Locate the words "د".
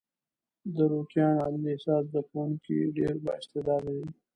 0.75-0.77